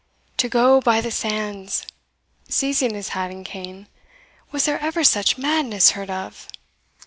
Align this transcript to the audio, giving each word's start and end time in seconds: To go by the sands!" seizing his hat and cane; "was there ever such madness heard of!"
To 0.37 0.49
go 0.49 0.81
by 0.81 0.99
the 0.99 1.11
sands!" 1.11 1.85
seizing 2.49 2.95
his 2.95 3.09
hat 3.09 3.29
and 3.29 3.45
cane; 3.45 3.85
"was 4.51 4.65
there 4.65 4.79
ever 4.79 5.03
such 5.03 5.37
madness 5.37 5.91
heard 5.91 6.09
of!" 6.09 6.47